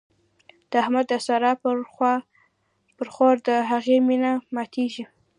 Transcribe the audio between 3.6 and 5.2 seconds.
هغې مينه ماتېږي.